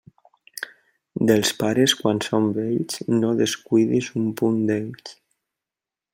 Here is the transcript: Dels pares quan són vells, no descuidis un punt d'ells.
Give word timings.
Dels 1.31 1.51
pares 1.59 1.93
quan 1.99 2.21
són 2.29 2.49
vells, 2.57 3.03
no 3.19 3.35
descuidis 3.43 4.09
un 4.23 4.27
punt 4.41 4.61
d'ells. 4.73 5.15